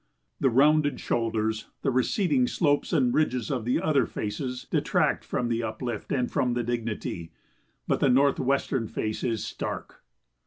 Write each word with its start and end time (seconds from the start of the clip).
The 0.39 0.49
rounded 0.49 0.99
shoulders, 0.99 1.67
the 1.83 1.91
receding 1.91 2.47
slopes 2.47 2.91
and 2.91 3.13
ridges 3.13 3.51
of 3.51 3.65
the 3.65 3.79
other 3.79 4.07
faces 4.07 4.65
detract 4.71 5.23
from 5.23 5.47
the 5.47 5.61
uplift 5.61 6.11
and 6.11 6.31
from 6.31 6.55
the 6.55 6.63
dignity, 6.63 7.31
but 7.87 7.99
the 7.99 8.09
northwestern 8.09 8.87
face 8.87 9.23
is 9.23 9.45
stark. 9.45 10.03